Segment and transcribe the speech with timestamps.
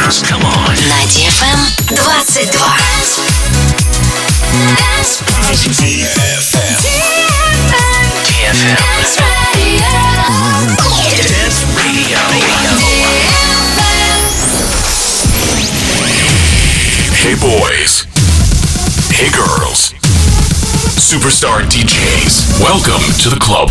[0.00, 1.60] На DFM
[1.94, 2.56] 22.
[5.76, 6.40] DFM.
[8.24, 8.80] DFM.
[11.28, 12.18] Dance Radio.
[17.12, 18.06] Hey boys.
[19.12, 19.92] Hey girls.
[20.96, 22.58] Superstar DJs.
[22.58, 23.70] Welcome to the club.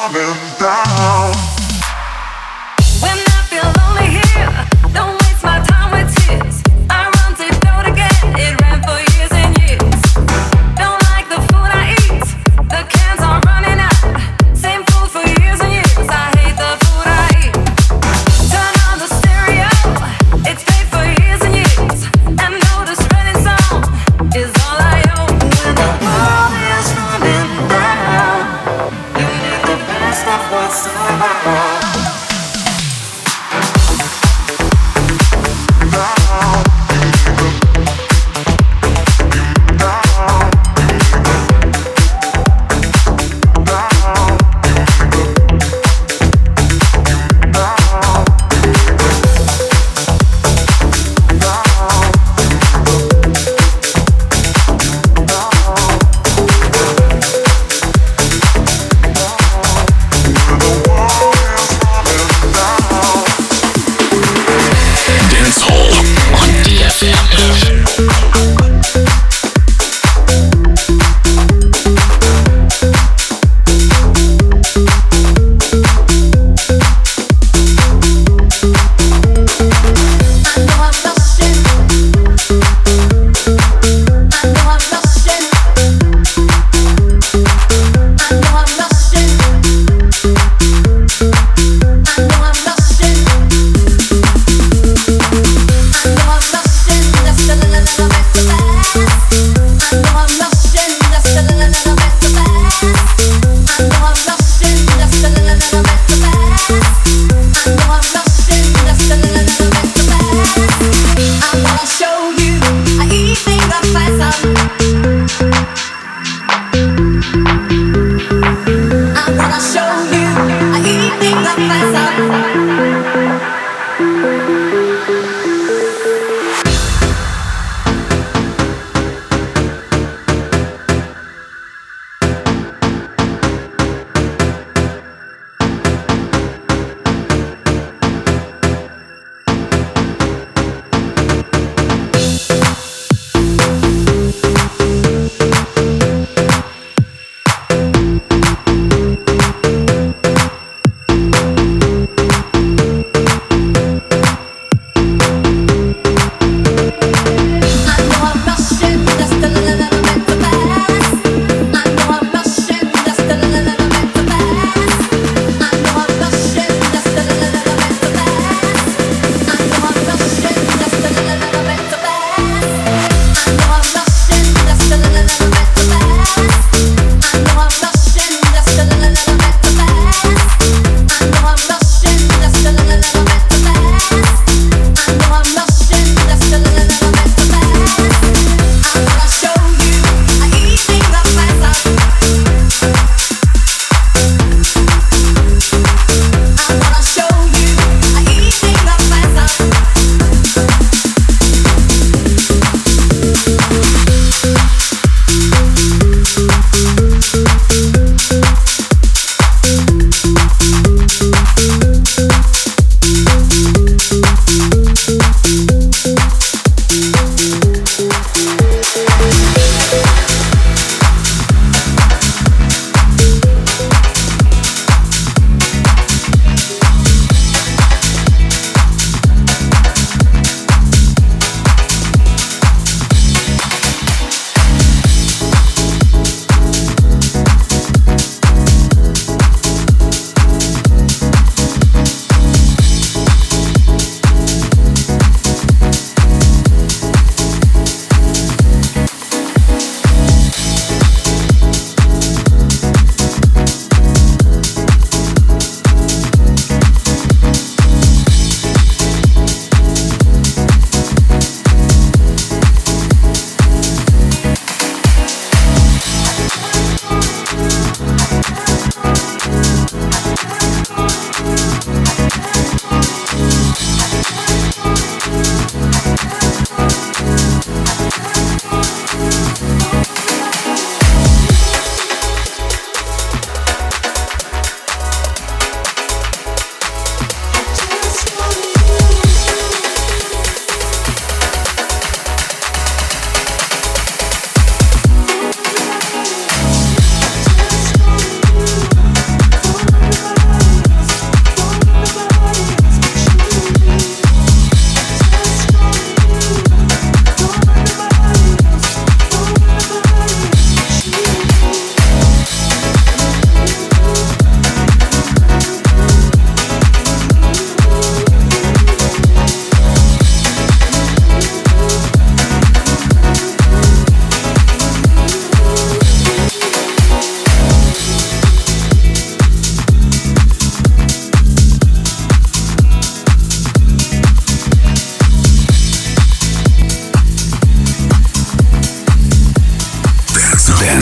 [0.00, 1.69] coming down.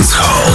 [0.09, 0.49] Dance Hall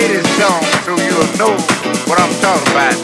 [0.00, 1.52] play this song so you'll know
[2.08, 2.96] what I'm talking about.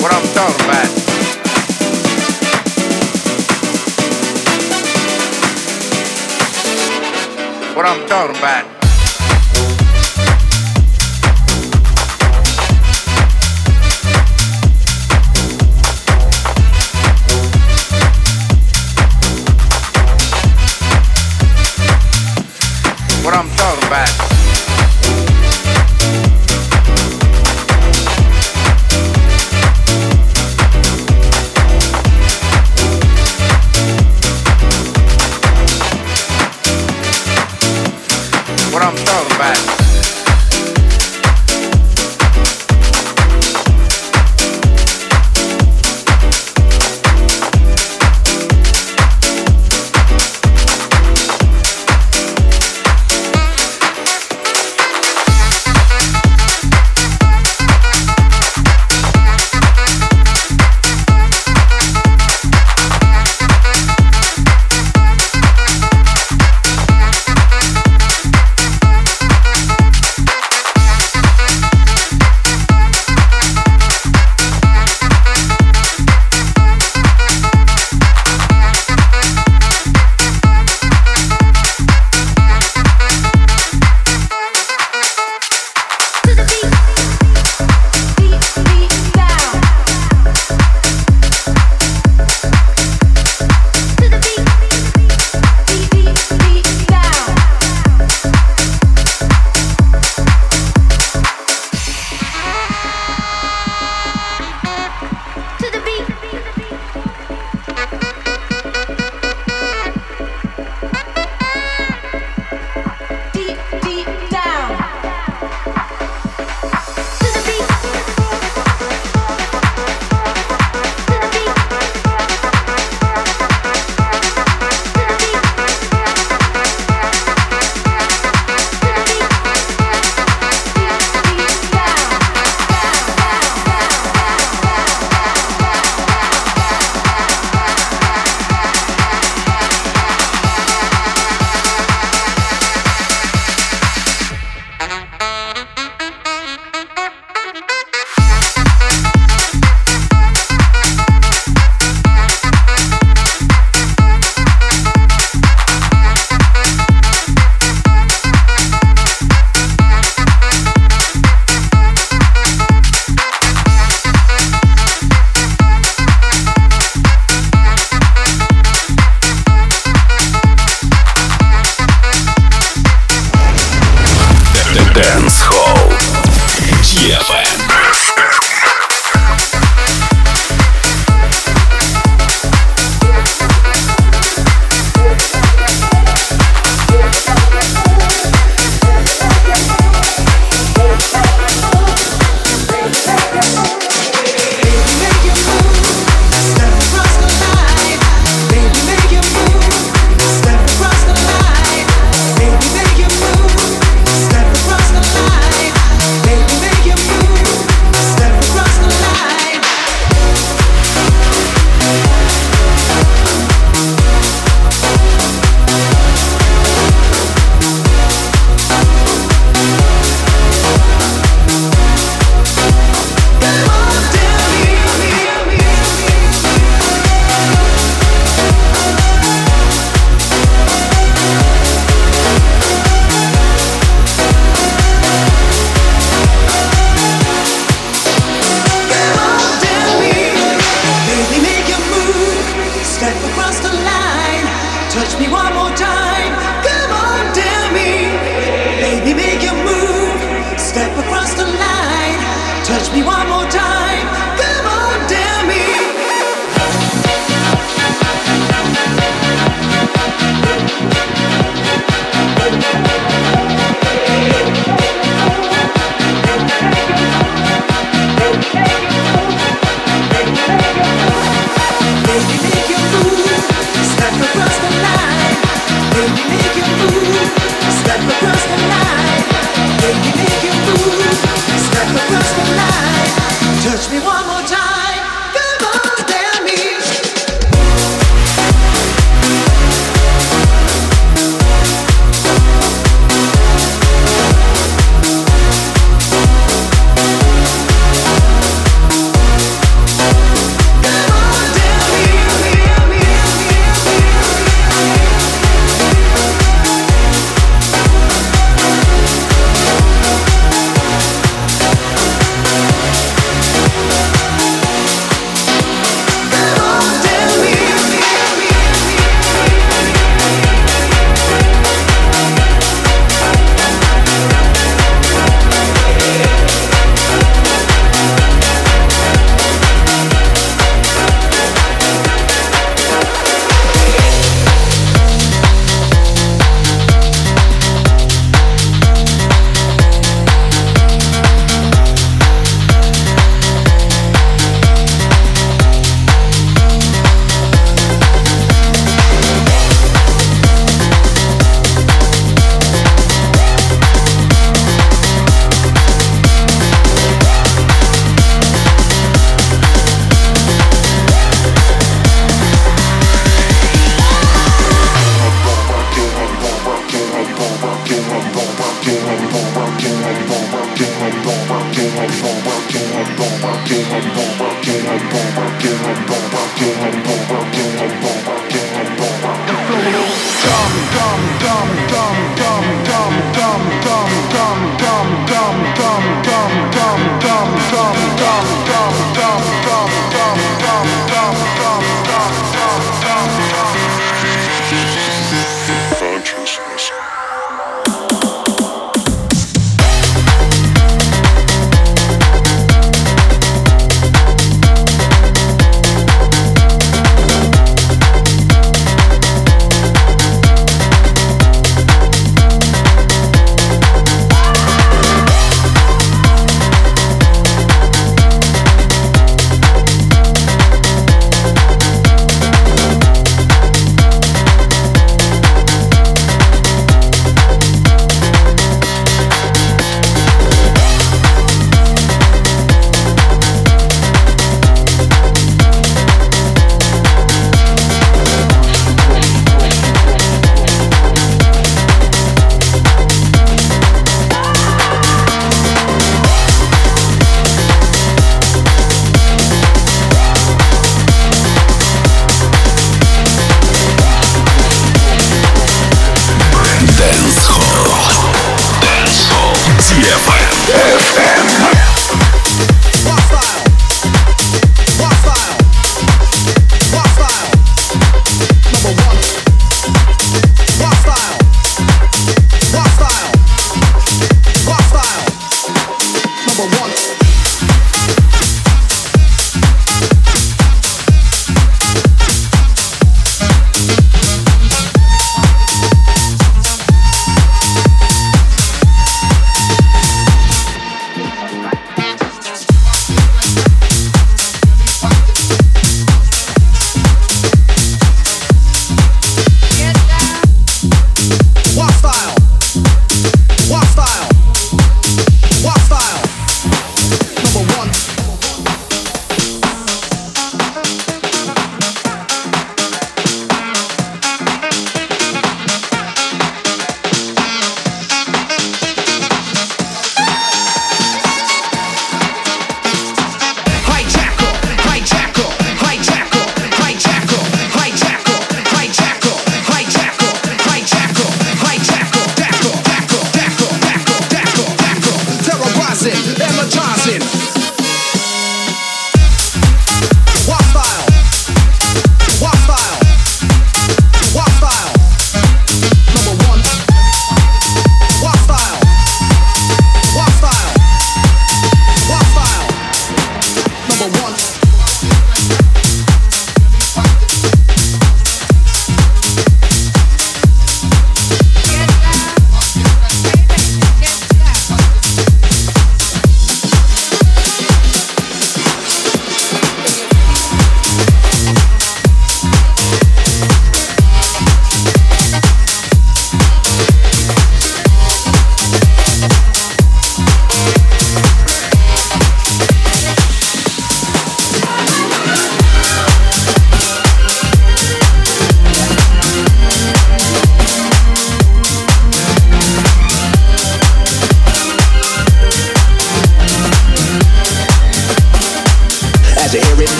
[0.00, 0.90] What I'm talking about.
[7.76, 8.75] What I'm talking about.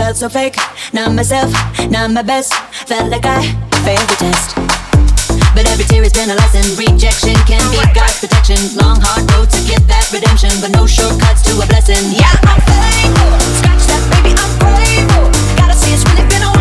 [0.00, 0.56] Felt so fake.
[0.94, 1.52] Not myself,
[1.90, 2.54] not my best.
[2.88, 3.44] Felt like I
[3.84, 4.48] failed the test.
[5.54, 6.64] But every tear has been a lesson.
[6.80, 8.56] Rejection can be God's protection.
[8.80, 12.00] Long, hard road to get that redemption, but no shortcuts to a blessing.
[12.16, 13.30] Yeah, I'm faithful.
[13.60, 15.26] Scratch that, baby, I'm grateful.
[15.60, 16.59] Gotta say it's really been a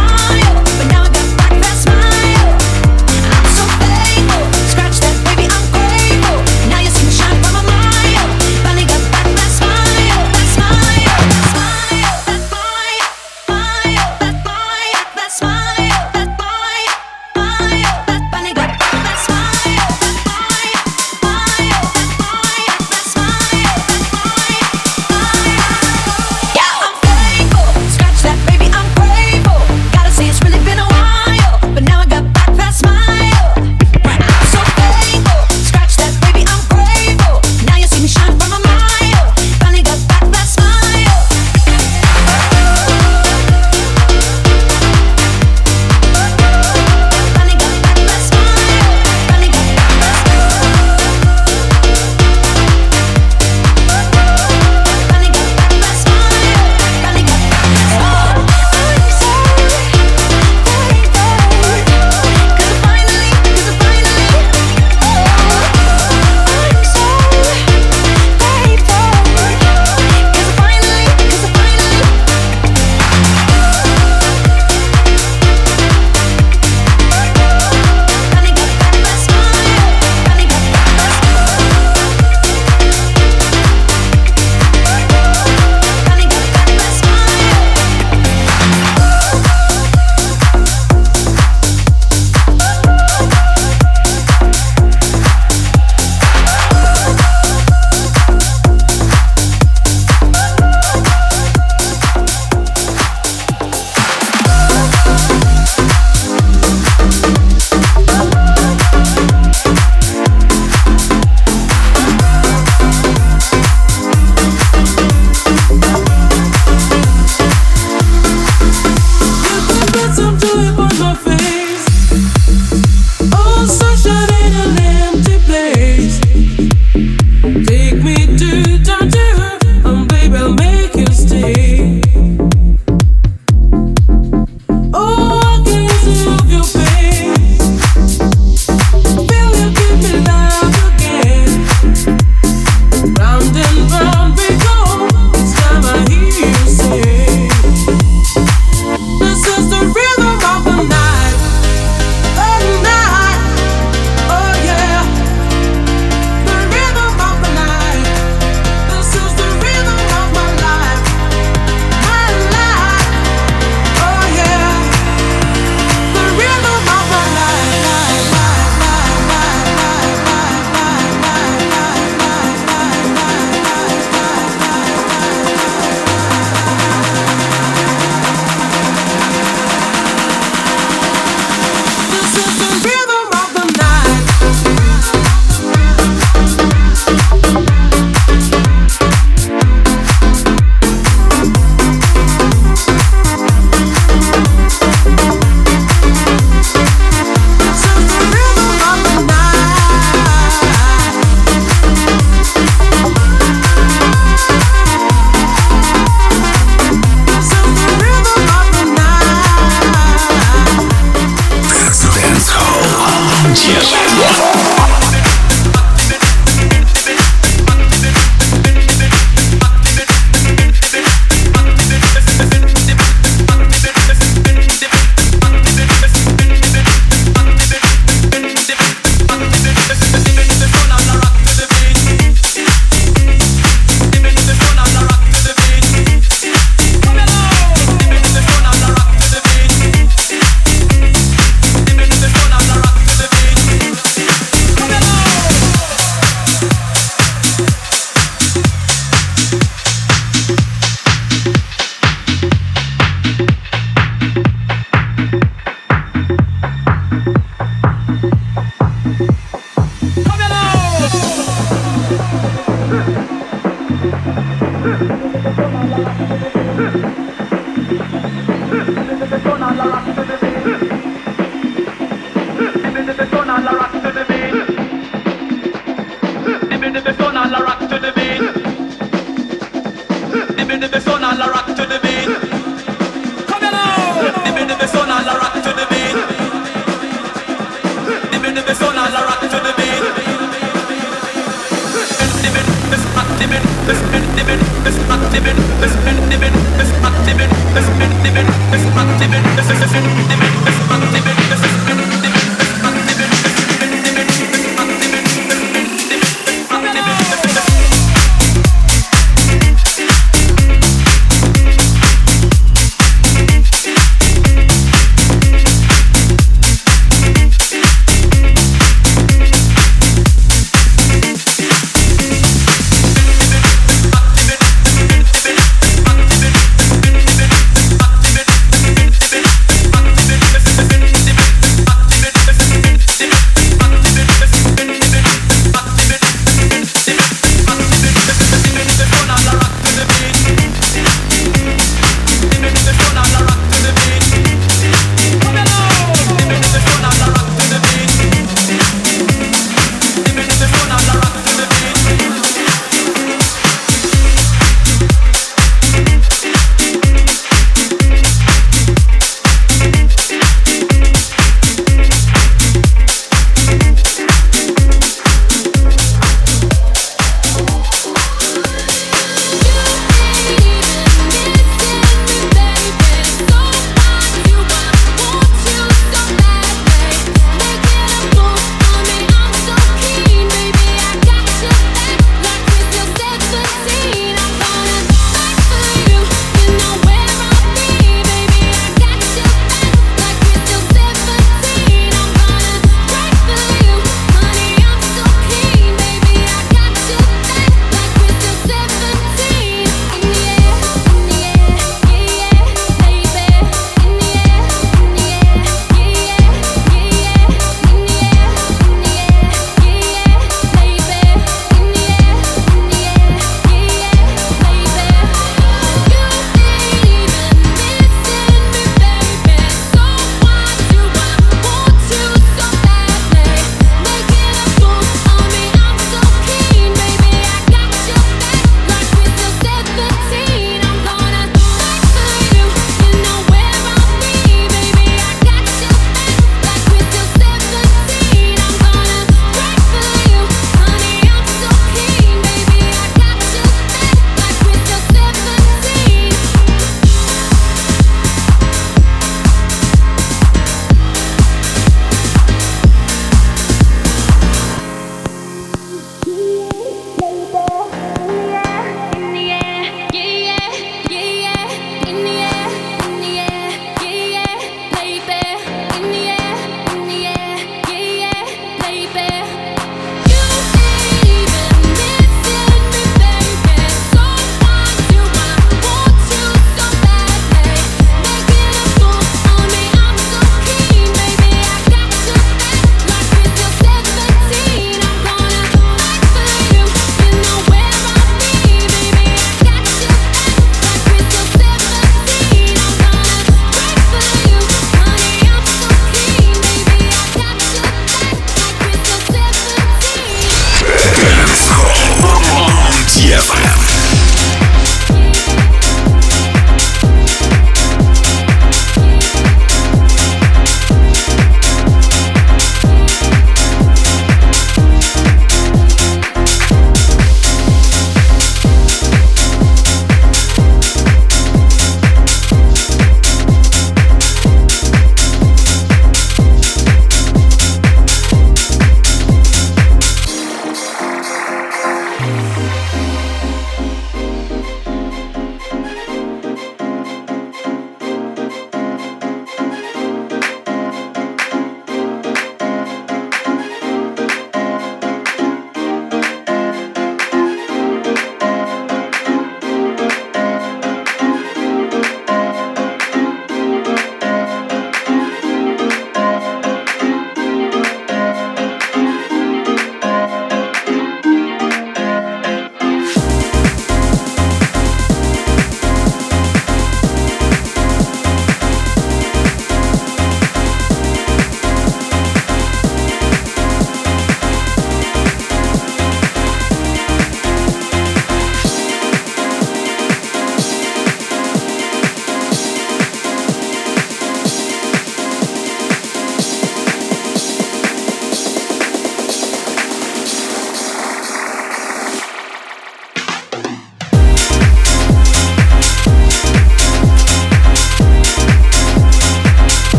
[288.50, 288.89] Activate